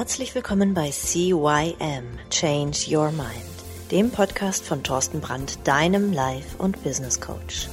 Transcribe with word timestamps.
Herzlich 0.00 0.34
willkommen 0.34 0.72
bei 0.72 0.90
CYM 0.90 2.04
Change 2.30 2.78
Your 2.88 3.10
Mind, 3.10 3.30
dem 3.90 4.10
Podcast 4.10 4.64
von 4.64 4.82
Thorsten 4.82 5.20
Brandt, 5.20 5.58
deinem 5.64 6.14
Life- 6.14 6.56
und 6.56 6.82
Business 6.82 7.20
Coach. 7.20 7.68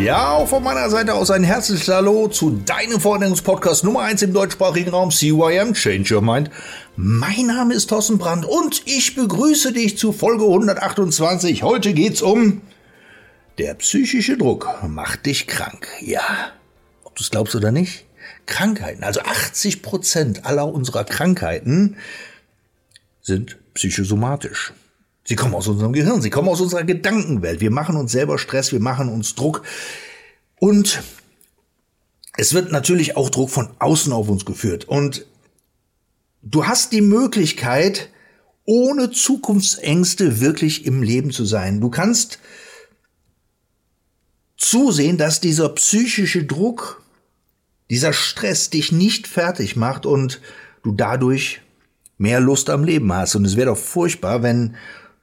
Ja, 0.00 0.34
auch 0.34 0.46
von 0.46 0.62
meiner 0.62 0.88
Seite 0.88 1.14
aus 1.14 1.32
ein 1.32 1.42
herzliches 1.42 1.88
Hallo 1.88 2.28
zu 2.28 2.50
deinem 2.64 3.00
Vorstellungspodcast 3.00 3.82
Nummer 3.82 4.02
1 4.02 4.22
im 4.22 4.32
deutschsprachigen 4.32 4.90
Raum 4.90 5.10
CYM 5.10 5.74
Change 5.74 6.14
Your 6.14 6.22
Mind. 6.22 6.48
Mein 6.94 7.46
Name 7.46 7.74
ist 7.74 7.88
Thorsten 7.88 8.18
Brandt 8.18 8.46
und 8.46 8.82
ich 8.84 9.16
begrüße 9.16 9.72
dich 9.72 9.98
zu 9.98 10.12
Folge 10.12 10.44
128. 10.44 11.64
Heute 11.64 11.92
geht's 11.92 12.22
um 12.22 12.62
der 13.58 13.74
psychische 13.74 14.36
Druck 14.36 14.68
macht 14.86 15.26
dich 15.26 15.46
krank. 15.46 15.88
Ja, 16.00 16.52
ob 17.04 17.16
du 17.16 17.22
es 17.22 17.30
glaubst 17.30 17.54
oder 17.54 17.72
nicht. 17.72 18.06
Krankheiten, 18.46 19.04
also 19.04 19.20
80 19.20 19.82
Prozent 19.82 20.46
aller 20.46 20.72
unserer 20.72 21.04
Krankheiten 21.04 21.96
sind 23.20 23.58
psychosomatisch. 23.74 24.72
Sie 25.24 25.36
kommen 25.36 25.54
aus 25.54 25.68
unserem 25.68 25.92
Gehirn, 25.92 26.22
sie 26.22 26.30
kommen 26.30 26.48
aus 26.48 26.60
unserer 26.60 26.84
Gedankenwelt. 26.84 27.60
Wir 27.60 27.70
machen 27.70 27.96
uns 27.96 28.12
selber 28.12 28.38
Stress, 28.38 28.72
wir 28.72 28.80
machen 28.80 29.10
uns 29.10 29.34
Druck. 29.34 29.62
Und 30.58 31.02
es 32.36 32.54
wird 32.54 32.72
natürlich 32.72 33.16
auch 33.16 33.28
Druck 33.28 33.50
von 33.50 33.70
außen 33.78 34.12
auf 34.12 34.28
uns 34.28 34.46
geführt. 34.46 34.86
Und 34.86 35.26
du 36.42 36.66
hast 36.66 36.92
die 36.92 37.02
Möglichkeit, 37.02 38.08
ohne 38.64 39.10
Zukunftsängste 39.10 40.40
wirklich 40.40 40.86
im 40.86 41.02
Leben 41.02 41.30
zu 41.30 41.44
sein. 41.44 41.80
Du 41.80 41.90
kannst 41.90 42.38
zusehen, 44.58 45.16
dass 45.16 45.40
dieser 45.40 45.70
psychische 45.70 46.44
Druck, 46.44 47.02
dieser 47.88 48.12
Stress 48.12 48.68
dich 48.68 48.92
nicht 48.92 49.26
fertig 49.26 49.76
macht 49.76 50.04
und 50.04 50.42
du 50.82 50.92
dadurch 50.92 51.62
mehr 52.18 52.40
Lust 52.40 52.68
am 52.68 52.84
Leben 52.84 53.10
hast. 53.12 53.34
Und 53.36 53.46
es 53.46 53.56
wäre 53.56 53.70
doch 53.70 53.78
furchtbar, 53.78 54.42
wenn 54.42 54.76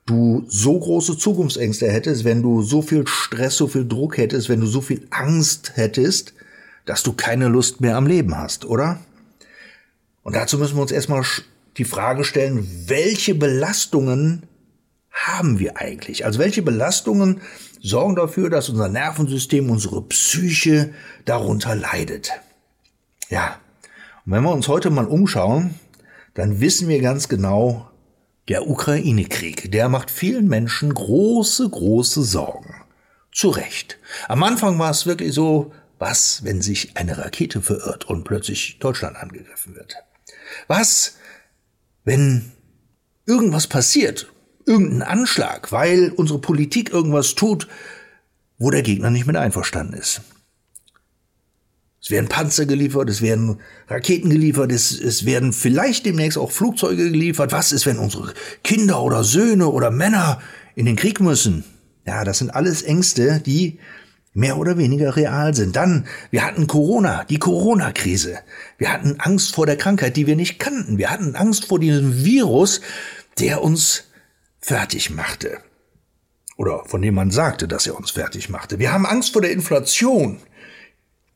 du 0.05 0.45
so 0.47 0.79
große 0.79 1.17
Zukunftsängste 1.17 1.91
hättest, 1.91 2.23
wenn 2.23 2.41
du 2.41 2.61
so 2.61 2.81
viel 2.81 3.05
Stress, 3.05 3.57
so 3.57 3.67
viel 3.67 3.87
Druck 3.87 4.17
hättest, 4.17 4.49
wenn 4.49 4.61
du 4.61 4.67
so 4.67 4.81
viel 4.81 5.05
Angst 5.11 5.73
hättest, 5.75 6.33
dass 6.85 7.03
du 7.03 7.13
keine 7.13 7.47
Lust 7.47 7.81
mehr 7.81 7.97
am 7.97 8.07
Leben 8.07 8.37
hast, 8.37 8.65
oder? 8.65 8.99
Und 10.23 10.35
dazu 10.35 10.57
müssen 10.57 10.75
wir 10.75 10.81
uns 10.81 10.91
erstmal 10.91 11.23
die 11.77 11.85
Frage 11.85 12.23
stellen, 12.23 12.67
welche 12.87 13.35
Belastungen 13.35 14.43
haben 15.11 15.59
wir 15.59 15.77
eigentlich? 15.77 16.25
Also 16.25 16.39
welche 16.39 16.61
Belastungen 16.61 17.41
sorgen 17.85 18.15
dafür, 18.15 18.49
dass 18.49 18.69
unser 18.69 18.89
Nervensystem, 18.89 19.69
unsere 19.69 20.01
Psyche 20.01 20.93
darunter 21.25 21.75
leidet. 21.75 22.31
Ja, 23.29 23.59
und 24.25 24.31
wenn 24.31 24.43
wir 24.43 24.51
uns 24.51 24.67
heute 24.67 24.89
mal 24.89 25.05
umschauen, 25.05 25.75
dann 26.33 26.59
wissen 26.61 26.87
wir 26.87 26.99
ganz 27.01 27.29
genau, 27.29 27.89
der 28.47 28.67
Ukraine-Krieg, 28.67 29.71
der 29.71 29.89
macht 29.89 30.11
vielen 30.11 30.47
Menschen 30.47 30.93
große, 30.93 31.67
große 31.67 32.23
Sorgen. 32.23 32.75
Zu 33.31 33.49
Recht. 33.49 33.97
Am 34.27 34.43
Anfang 34.43 34.79
war 34.79 34.91
es 34.91 35.05
wirklich 35.05 35.33
so, 35.33 35.73
was, 35.99 36.43
wenn 36.43 36.61
sich 36.61 36.95
eine 36.95 37.17
Rakete 37.17 37.61
verirrt 37.61 38.05
und 38.05 38.23
plötzlich 38.23 38.79
Deutschland 38.79 39.17
angegriffen 39.17 39.75
wird? 39.75 39.95
Was, 40.67 41.17
wenn 42.03 42.51
irgendwas 43.25 43.67
passiert 43.67 44.31
irgendeinen 44.65 45.03
Anschlag, 45.03 45.71
weil 45.71 46.11
unsere 46.15 46.39
Politik 46.39 46.91
irgendwas 46.91 47.35
tut, 47.35 47.67
wo 48.57 48.71
der 48.71 48.83
Gegner 48.83 49.09
nicht 49.09 49.27
mit 49.27 49.35
einverstanden 49.35 49.93
ist. 49.93 50.21
Es 52.01 52.11
werden 52.11 52.29
Panzer 52.29 52.67
geliefert, 52.67 53.09
es 53.09 53.23
werden 53.23 53.59
Raketen 53.87 54.29
geliefert, 54.29 54.71
es, 54.71 54.91
es 54.91 55.25
werden 55.25 55.53
vielleicht 55.53 56.05
demnächst 56.05 56.37
auch 56.37 56.51
Flugzeuge 56.51 57.09
geliefert. 57.09 57.51
Was 57.51 57.71
ist, 57.71 57.87
wenn 57.87 57.97
unsere 57.97 58.33
Kinder 58.63 59.01
oder 59.01 59.23
Söhne 59.23 59.69
oder 59.69 59.89
Männer 59.89 60.39
in 60.75 60.85
den 60.85 60.95
Krieg 60.95 61.19
müssen? 61.19 61.63
Ja, 62.05 62.23
das 62.23 62.37
sind 62.37 62.51
alles 62.51 62.83
Ängste, 62.83 63.41
die 63.43 63.79
mehr 64.35 64.57
oder 64.59 64.77
weniger 64.77 65.15
real 65.15 65.55
sind. 65.55 65.75
Dann, 65.75 66.05
wir 66.29 66.45
hatten 66.45 66.67
Corona, 66.67 67.23
die 67.23 67.39
Corona-Krise. 67.39 68.37
Wir 68.77 68.93
hatten 68.93 69.19
Angst 69.19 69.55
vor 69.55 69.65
der 69.65 69.77
Krankheit, 69.77 70.15
die 70.15 70.27
wir 70.27 70.35
nicht 70.35 70.59
kannten. 70.59 70.99
Wir 70.99 71.09
hatten 71.09 71.35
Angst 71.35 71.65
vor 71.65 71.79
diesem 71.79 72.23
Virus, 72.23 72.81
der 73.39 73.63
uns 73.63 74.03
fertig 74.65 75.11
machte. 75.11 75.59
Oder 76.57 76.85
von 76.85 77.01
dem 77.03 77.13
man 77.13 77.29
sagte, 77.29 77.67
dass 77.67 77.85
er 77.85 77.95
uns 77.95 78.09
fertig 78.09 78.49
machte. 78.49 78.79
Wir 78.79 78.91
haben 78.91 79.05
Angst 79.05 79.33
vor 79.33 79.43
der 79.43 79.51
Inflation. 79.51 80.39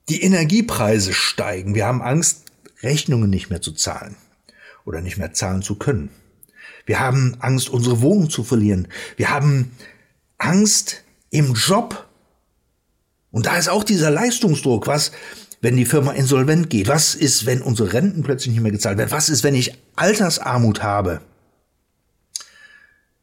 Die 0.07 0.23
Energiepreise 0.23 1.13
steigen. 1.13 1.75
Wir 1.75 1.85
haben 1.85 2.01
Angst, 2.01 2.45
Rechnungen 2.81 3.29
nicht 3.29 3.51
mehr 3.51 3.61
zu 3.61 3.73
zahlen 3.73 4.15
oder 4.83 5.01
nicht 5.01 5.17
mehr 5.17 5.31
zahlen 5.33 5.61
zu 5.61 5.75
können. 5.75 6.09
Wir 6.87 6.99
haben 6.99 7.35
Angst, 7.39 7.69
unsere 7.69 8.01
Wohnung 8.01 8.31
zu 8.31 8.43
verlieren. 8.43 8.87
Wir 9.15 9.29
haben 9.29 9.73
Angst 10.39 11.03
im 11.29 11.53
Job. 11.53 12.07
Und 13.29 13.45
da 13.45 13.57
ist 13.57 13.69
auch 13.69 13.83
dieser 13.83 14.09
Leistungsdruck. 14.09 14.87
Was, 14.87 15.11
wenn 15.61 15.77
die 15.77 15.85
Firma 15.85 16.13
insolvent 16.13 16.71
geht? 16.71 16.87
Was 16.87 17.13
ist, 17.13 17.45
wenn 17.45 17.61
unsere 17.61 17.93
Renten 17.93 18.23
plötzlich 18.23 18.55
nicht 18.55 18.63
mehr 18.63 18.71
gezahlt 18.71 18.97
werden? 18.97 19.11
Was 19.11 19.29
ist, 19.29 19.43
wenn 19.43 19.53
ich 19.53 19.77
Altersarmut 19.95 20.81
habe? 20.81 21.21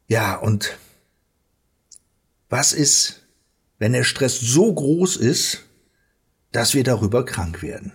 Ja, 0.07 0.35
und 0.35 0.77
was 2.49 2.71
ist, 2.71 3.21
wenn 3.77 3.93
der 3.93 4.05
Stress 4.05 4.39
so 4.39 4.73
groß 4.73 5.17
ist, 5.17 5.65
dass 6.51 6.73
wir 6.73 6.83
darüber 6.83 7.25
krank 7.25 7.61
werden? 7.61 7.91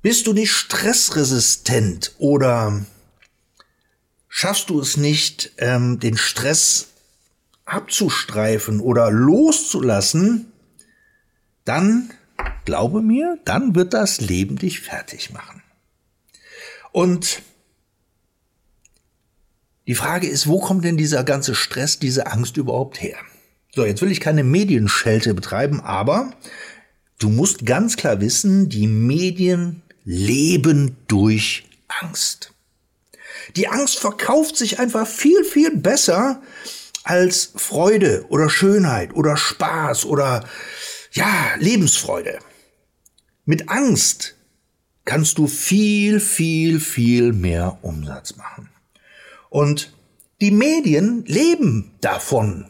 Bist 0.00 0.26
du 0.26 0.32
nicht 0.32 0.50
stressresistent 0.50 2.14
oder 2.18 2.84
schaffst 4.28 4.70
du 4.70 4.80
es 4.80 4.96
nicht, 4.96 5.52
ähm, 5.58 6.00
den 6.00 6.16
Stress 6.16 6.88
abzustreifen 7.66 8.80
oder 8.80 9.10
loszulassen, 9.10 10.50
dann, 11.64 12.10
glaube 12.64 13.02
mir, 13.02 13.38
dann 13.44 13.74
wird 13.74 13.94
das 13.94 14.20
Leben 14.20 14.56
dich 14.56 14.80
fertig 14.80 15.30
machen. 15.32 15.62
Und 16.90 17.42
die 19.86 19.94
Frage 19.94 20.28
ist, 20.28 20.46
wo 20.46 20.60
kommt 20.60 20.84
denn 20.84 20.96
dieser 20.96 21.24
ganze 21.24 21.54
Stress, 21.54 21.98
diese 21.98 22.26
Angst 22.28 22.56
überhaupt 22.56 23.02
her? 23.02 23.16
So, 23.74 23.84
jetzt 23.84 24.02
will 24.02 24.12
ich 24.12 24.20
keine 24.20 24.44
Medienschelte 24.44 25.34
betreiben, 25.34 25.80
aber 25.80 26.32
du 27.18 27.30
musst 27.30 27.64
ganz 27.64 27.96
klar 27.96 28.20
wissen, 28.20 28.68
die 28.68 28.86
Medien 28.86 29.82
leben 30.04 30.96
durch 31.08 31.64
Angst. 31.88 32.52
Die 33.56 33.68
Angst 33.68 33.98
verkauft 33.98 34.56
sich 34.56 34.78
einfach 34.78 35.06
viel, 35.06 35.44
viel 35.44 35.76
besser 35.76 36.42
als 37.04 37.52
Freude 37.56 38.26
oder 38.28 38.48
Schönheit 38.48 39.14
oder 39.14 39.36
Spaß 39.36 40.04
oder 40.04 40.44
ja, 41.12 41.54
Lebensfreude. 41.58 42.38
Mit 43.44 43.68
Angst 43.68 44.36
kannst 45.04 45.38
du 45.38 45.46
viel, 45.46 46.20
viel, 46.20 46.78
viel 46.78 47.32
mehr 47.32 47.78
Umsatz 47.82 48.36
machen. 48.36 48.68
Und 49.52 49.92
die 50.40 50.50
Medien 50.50 51.26
leben 51.26 51.90
davon. 52.00 52.64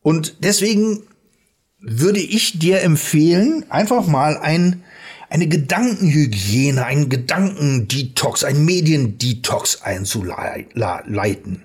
Und 0.00 0.44
deswegen 0.44 1.02
würde 1.80 2.20
ich 2.20 2.60
dir 2.60 2.82
empfehlen, 2.82 3.68
einfach 3.68 4.06
mal 4.06 4.36
ein, 4.38 4.84
eine 5.28 5.48
Gedankenhygiene, 5.48 6.86
einen 6.86 7.08
Gedankendetox, 7.08 8.44
ein 8.44 8.64
Mediendetox 8.64 9.82
einzuleiten. 9.82 11.64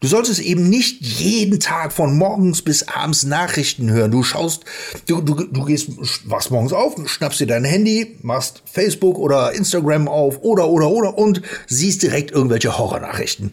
Du 0.00 0.08
solltest 0.08 0.40
eben 0.40 0.68
nicht 0.68 1.00
jeden 1.00 1.60
Tag 1.60 1.92
von 1.92 2.18
morgens 2.18 2.60
bis 2.60 2.88
abends 2.88 3.24
Nachrichten 3.24 3.90
hören. 3.90 4.10
Du 4.10 4.22
schaust, 4.22 4.64
du, 5.06 5.22
du, 5.22 5.34
du 5.34 5.64
gehst, 5.64 5.88
wachst 6.28 6.50
morgens 6.50 6.72
auf, 6.72 6.94
schnappst 7.06 7.40
dir 7.40 7.46
dein 7.46 7.64
Handy, 7.64 8.18
machst 8.20 8.62
Facebook 8.70 9.18
oder 9.18 9.52
Instagram 9.52 10.08
auf 10.08 10.40
oder, 10.42 10.68
oder, 10.68 10.90
oder 10.90 11.16
und 11.16 11.40
siehst 11.66 12.02
direkt 12.02 12.32
irgendwelche 12.32 12.76
Horrornachrichten. 12.76 13.52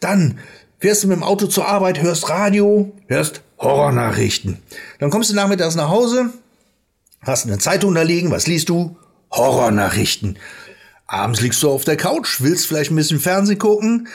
Dann 0.00 0.38
fährst 0.78 1.04
du 1.04 1.08
mit 1.08 1.16
dem 1.16 1.22
Auto 1.22 1.46
zur 1.46 1.66
Arbeit, 1.66 2.02
hörst 2.02 2.28
Radio, 2.28 2.92
hörst 3.06 3.40
Horrornachrichten. 3.58 4.58
Dann 4.98 5.10
kommst 5.10 5.30
du 5.30 5.34
nachmittags 5.34 5.76
nach 5.76 5.88
Hause, 5.88 6.30
hast 7.22 7.46
eine 7.46 7.58
Zeitung 7.58 7.94
da 7.94 8.02
liegen, 8.02 8.30
was 8.30 8.46
liest 8.46 8.68
du? 8.68 8.96
Horrornachrichten. 9.30 10.38
Abends 11.06 11.40
liegst 11.40 11.62
du 11.62 11.70
auf 11.70 11.84
der 11.84 11.96
Couch, 11.96 12.40
willst 12.40 12.66
vielleicht 12.66 12.90
ein 12.90 12.96
bisschen 12.96 13.20
Fernsehen 13.20 13.58
gucken, 13.58 14.08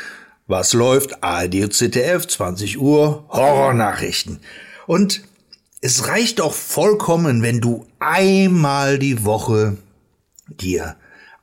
was 0.48 0.74
läuft? 0.74 1.24
ARD 1.24 1.74
ZDF, 1.74 2.28
20 2.28 2.80
Uhr, 2.80 3.26
Horrornachrichten. 3.30 4.40
Und 4.88 5.24
es 5.82 6.08
reicht 6.08 6.40
doch 6.40 6.54
vollkommen, 6.54 7.42
wenn 7.42 7.62
du 7.62 7.88
einmal 8.00 9.00
die 9.00 9.26
Woche 9.26 9.78
dir 10.48 10.96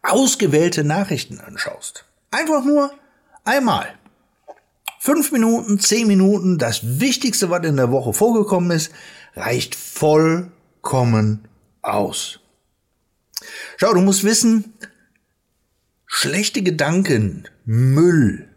ausgewählte 0.03 0.85
Nachrichten 0.85 1.41
anschaust. 1.41 2.05
Einfach 2.31 2.65
nur 2.65 2.93
einmal. 3.45 3.87
Fünf 5.01 5.33
Minuten, 5.33 5.79
zehn 5.79 6.07
Minuten, 6.07 6.59
das 6.59 7.01
Wichtigste, 7.01 7.51
was 7.51 7.65
in 7.65 7.77
der 7.77 7.91
Woche 7.91 8.13
vorgekommen 8.13 8.71
ist, 8.71 8.93
reicht 9.35 9.75
vollkommen 9.75 11.49
aus. 11.83 12.41
Schau, 13.77 13.95
du 13.95 14.01
musst 14.01 14.25
wissen, 14.25 14.75
schlechte 16.07 16.63
Gedanken, 16.63 17.49
Müll, 17.65 18.48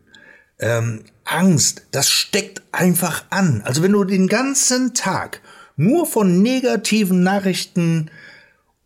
ähm, 0.62 1.02
Angst, 1.25 1.84
das 1.92 2.10
steckt 2.10 2.62
einfach 2.72 3.25
an. 3.30 3.62
Also 3.66 3.84
wenn 3.84 3.92
du 3.92 4.04
den 4.04 4.28
ganzen 4.28 4.94
Tag 4.94 5.42
nur 5.75 6.06
von 6.06 6.42
negativen 6.42 7.24
Nachrichten 7.24 8.10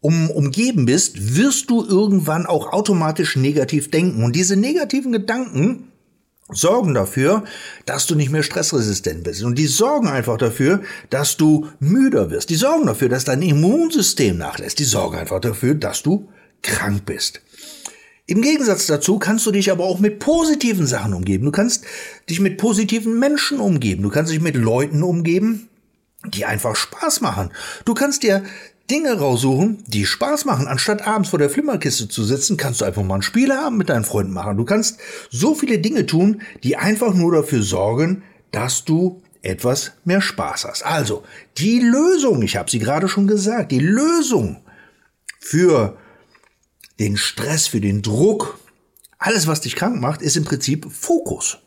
um, 0.01 0.29
umgeben 0.29 0.85
bist, 0.85 1.35
wirst 1.35 1.69
du 1.69 1.83
irgendwann 1.83 2.45
auch 2.45 2.71
automatisch 2.71 3.35
negativ 3.35 3.89
denken. 3.89 4.23
Und 4.23 4.35
diese 4.35 4.55
negativen 4.55 5.11
Gedanken 5.11 5.91
sorgen 6.49 6.93
dafür, 6.93 7.43
dass 7.85 8.05
du 8.05 8.13
nicht 8.13 8.31
mehr 8.31 8.43
stressresistent 8.43 9.23
bist. 9.23 9.43
Und 9.43 9.57
die 9.57 9.65
sorgen 9.65 10.07
einfach 10.07 10.37
dafür, 10.37 10.81
dass 11.09 11.37
du 11.37 11.69
müder 11.79 12.29
wirst. 12.29 12.51
Die 12.51 12.55
sorgen 12.55 12.85
dafür, 12.85 13.09
dass 13.09 13.23
dein 13.25 13.41
Immunsystem 13.41 14.37
nachlässt. 14.37 14.77
Die 14.77 14.83
sorgen 14.83 15.17
einfach 15.17 15.41
dafür, 15.41 15.73
dass 15.73 16.03
du 16.03 16.29
krank 16.61 17.05
bist. 17.05 17.41
Im 18.27 18.41
Gegensatz 18.41 18.87
dazu 18.87 19.19
kannst 19.19 19.45
du 19.45 19.51
dich 19.51 19.71
aber 19.71 19.83
auch 19.83 19.99
mit 19.99 20.19
positiven 20.19 20.87
Sachen 20.87 21.13
umgeben. 21.13 21.45
Du 21.45 21.51
kannst 21.51 21.83
dich 22.27 22.39
mit 22.39 22.57
positiven 22.57 23.19
Menschen 23.19 23.59
umgeben. 23.59 24.01
Du 24.01 24.09
kannst 24.09 24.31
dich 24.31 24.41
mit 24.41 24.55
Leuten 24.55 25.03
umgeben, 25.03 25.69
die 26.25 26.45
einfach 26.45 26.75
Spaß 26.75 27.21
machen. 27.21 27.51
Du 27.85 27.93
kannst 27.93 28.23
dir 28.23 28.43
Dinge 28.89 29.17
raussuchen, 29.19 29.83
die 29.87 30.05
Spaß 30.05 30.45
machen. 30.45 30.67
Anstatt 30.67 31.05
abends 31.05 31.29
vor 31.29 31.39
der 31.39 31.51
Flimmerkiste 31.51 32.07
zu 32.07 32.23
sitzen, 32.23 32.57
kannst 32.57 32.81
du 32.81 32.85
einfach 32.85 33.03
mal 33.03 33.15
ein 33.15 33.21
Spieleabend 33.21 33.77
mit 33.77 33.89
deinen 33.89 34.05
Freunden 34.05 34.33
machen. 34.33 34.57
Du 34.57 34.65
kannst 34.65 34.99
so 35.29 35.53
viele 35.53 35.77
Dinge 35.77 36.07
tun, 36.07 36.41
die 36.63 36.77
einfach 36.77 37.13
nur 37.13 37.31
dafür 37.31 37.61
sorgen, 37.61 38.23
dass 38.51 38.85
du 38.85 39.21
etwas 39.43 39.91
mehr 40.03 40.21
Spaß 40.21 40.65
hast. 40.65 40.83
Also, 40.83 41.23
die 41.57 41.79
Lösung, 41.79 42.41
ich 42.41 42.57
habe 42.57 42.71
sie 42.71 42.79
gerade 42.79 43.07
schon 43.07 43.27
gesagt, 43.27 43.71
die 43.71 43.79
Lösung 43.79 44.57
für 45.39 45.97
den 46.99 47.17
Stress, 47.17 47.67
für 47.67 47.81
den 47.81 48.01
Druck, 48.01 48.59
alles, 49.17 49.47
was 49.47 49.61
dich 49.61 49.75
krank 49.75 49.99
macht, 49.99 50.21
ist 50.21 50.37
im 50.37 50.45
Prinzip 50.45 50.91
Fokus. 50.91 51.57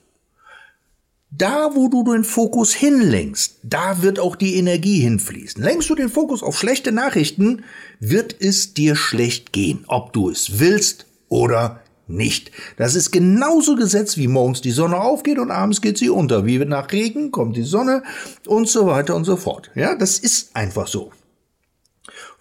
Da, 1.31 1.71
wo 1.75 1.89
du 1.89 2.05
den 2.05 2.25
Fokus 2.25 2.73
hinlenkst, 2.73 3.59
da 3.63 4.01
wird 4.01 4.19
auch 4.19 4.35
die 4.35 4.57
Energie 4.57 5.01
hinfließen. 5.01 5.63
Lenkst 5.63 5.91
du 5.91 5.95
den 5.95 6.09
Fokus 6.09 6.43
auf 6.43 6.59
schlechte 6.59 6.91
Nachrichten, 6.91 7.65
wird 8.01 8.35
es 8.41 8.73
dir 8.73 8.97
schlecht 8.97 9.53
gehen, 9.53 9.85
ob 9.89 10.15
du 10.15 10.31
es 10.31 10.59
willst 10.59 11.05
oder 11.29 11.83
nicht. 12.07 12.51
Das 12.79 12.95
ist 12.95 13.11
genauso 13.11 13.77
gesetzt, 13.77 14.17
wie 14.17 14.29
morgens 14.29 14.63
die 14.63 14.71
Sonne 14.71 14.99
aufgeht 14.99 15.39
und 15.39 15.51
abends 15.51 15.83
geht 15.83 15.99
sie 15.99 16.09
unter. 16.09 16.47
Wie 16.47 16.59
nach 16.59 16.91
Regen 16.93 17.31
kommt 17.31 17.57
die 17.57 17.63
Sonne 17.63 18.03
und 18.47 18.69
so 18.69 18.87
weiter 18.87 19.15
und 19.15 19.25
so 19.25 19.37
fort. 19.37 19.71
Ja, 19.75 19.95
das 19.95 20.19
ist 20.19 20.57
einfach 20.57 20.87
so. 20.87 21.13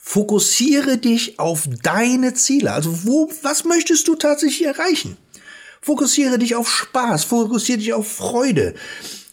Fokussiere 0.10 0.98
dich 0.98 1.38
auf 1.38 1.68
deine 1.84 2.34
Ziele. 2.34 2.72
Also 2.72 3.04
wo, 3.04 3.30
was 3.42 3.66
möchtest 3.66 4.08
du 4.08 4.16
tatsächlich 4.16 4.66
erreichen? 4.66 5.18
Fokussiere 5.82 6.40
dich 6.40 6.56
auf 6.56 6.70
Spaß, 6.70 7.26
fokussiere 7.26 7.80
dich 7.80 7.92
auf 7.92 8.10
Freude. 8.10 8.74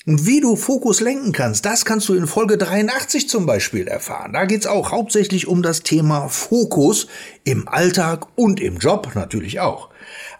Und 0.04 0.26
wie 0.26 0.40
du 0.40 0.56
Fokus 0.56 1.00
lenken 1.00 1.30
kannst, 1.30 1.64
das 1.64 1.84
kannst 1.84 2.08
du 2.08 2.14
in 2.14 2.26
Folge 2.26 2.58
83 2.58 3.28
zum 3.28 3.46
Beispiel 3.46 3.86
erfahren. 3.86 4.32
Da 4.32 4.46
geht's 4.46 4.66
auch 4.66 4.90
hauptsächlich 4.90 5.46
um 5.46 5.62
das 5.62 5.84
Thema 5.84 6.26
Fokus 6.26 7.06
im 7.44 7.68
Alltag 7.68 8.26
und 8.34 8.58
im 8.58 8.78
Job 8.78 9.12
natürlich 9.14 9.60
auch. 9.60 9.90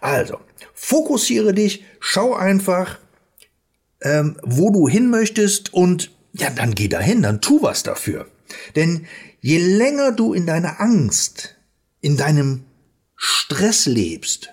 Also, 0.01 0.39
fokussiere 0.73 1.53
dich, 1.53 1.85
schau 2.01 2.35
einfach, 2.35 2.99
ähm, 4.01 4.35
wo 4.43 4.69
du 4.69 4.89
hin 4.89 5.09
möchtest 5.09 5.73
und 5.73 6.11
ja, 6.37 6.49
dann 6.49 6.75
geh 6.75 6.87
dahin, 6.87 7.21
dann 7.21 7.41
tu 7.41 7.61
was 7.61 7.83
dafür. 7.83 8.27
Denn 8.75 9.05
je 9.41 9.57
länger 9.57 10.11
du 10.11 10.33
in 10.33 10.45
deiner 10.45 10.81
Angst, 10.81 11.55
in 12.01 12.17
deinem 12.17 12.63
Stress 13.15 13.85
lebst, 13.85 14.49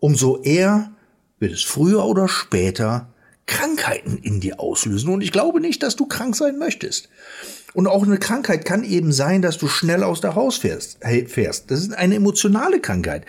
umso 0.00 0.42
eher 0.42 0.92
wird 1.38 1.52
es 1.52 1.62
früher 1.62 2.04
oder 2.04 2.28
später 2.28 3.12
Krankheiten 3.46 4.18
in 4.18 4.40
dir 4.40 4.60
auslösen. 4.60 5.10
Und 5.10 5.20
ich 5.20 5.32
glaube 5.32 5.60
nicht, 5.60 5.82
dass 5.82 5.96
du 5.96 6.06
krank 6.06 6.34
sein 6.36 6.58
möchtest. 6.58 7.08
Und 7.74 7.86
auch 7.86 8.04
eine 8.04 8.18
Krankheit 8.18 8.64
kann 8.64 8.84
eben 8.84 9.12
sein, 9.12 9.42
dass 9.42 9.58
du 9.58 9.68
schnell 9.68 10.02
aus 10.02 10.20
der 10.20 10.34
Haus 10.34 10.56
fährst. 10.56 11.00
Das 11.02 11.80
ist 11.80 11.92
eine 11.92 12.14
emotionale 12.14 12.80
Krankheit. 12.80 13.26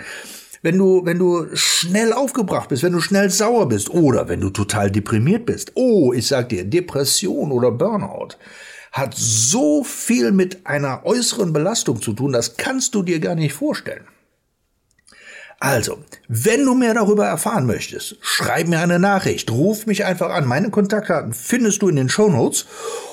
Wenn 0.66 0.80
du, 0.80 1.06
wenn 1.06 1.20
du 1.20 1.46
schnell 1.54 2.12
aufgebracht 2.12 2.70
bist, 2.70 2.82
wenn 2.82 2.94
du 2.94 3.00
schnell 3.00 3.30
sauer 3.30 3.70
bist 3.70 3.88
oder 3.92 4.30
wenn 4.30 4.42
du 4.42 4.50
total 4.50 4.90
deprimiert 4.90 5.46
bist. 5.46 5.72
Oh, 5.76 6.12
ich 6.12 6.26
sag 6.26 6.50
dir, 6.50 6.66
Depression 6.66 7.52
oder 7.52 7.70
Burnout 7.70 8.30
hat 8.92 9.14
so 9.16 9.84
viel 9.84 10.32
mit 10.32 10.66
einer 10.66 11.06
äußeren 11.06 11.54
Belastung 11.54 12.02
zu 12.02 12.14
tun, 12.14 12.32
das 12.32 12.58
kannst 12.58 12.96
du 12.96 13.04
dir 13.04 13.20
gar 13.20 13.36
nicht 13.36 13.54
vorstellen. 13.54 14.06
Also, 15.60 15.98
wenn 16.28 16.66
du 16.66 16.76
mehr 16.76 16.94
darüber 16.94 17.26
erfahren 17.26 17.66
möchtest, 17.66 18.18
schreib 18.22 18.68
mir 18.68 18.80
eine 18.80 19.00
Nachricht, 19.00 19.50
ruf 19.52 19.86
mich 19.86 20.06
einfach 20.06 20.30
an. 20.30 20.46
Meine 20.46 20.70
Kontaktdaten 20.70 21.34
findest 21.34 21.82
du 21.82 21.90
in 21.90 21.96
den 21.96 22.10
Show 22.10 22.30
Notes. 22.30 22.66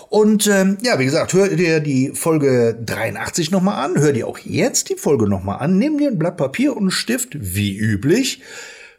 Und 0.08 0.46
ähm, 0.46 0.76
ja, 0.82 0.98
wie 0.98 1.06
gesagt, 1.06 1.32
hör 1.32 1.48
dir 1.48 1.80
die 1.80 2.10
Folge 2.14 2.76
83 2.84 3.50
nochmal 3.50 3.82
an, 3.82 3.98
hör 3.98 4.12
dir 4.12 4.26
auch 4.26 4.38
jetzt 4.38 4.90
die 4.90 4.96
Folge 4.96 5.26
nochmal 5.26 5.60
an, 5.60 5.78
nimm 5.78 5.96
dir 5.96 6.10
ein 6.10 6.18
Blatt 6.18 6.36
Papier 6.36 6.72
und 6.72 6.82
einen 6.82 6.90
Stift, 6.90 7.30
wie 7.32 7.74
üblich, 7.74 8.42